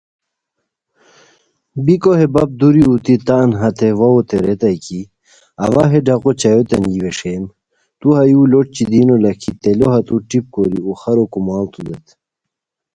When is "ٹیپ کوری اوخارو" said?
10.29-11.23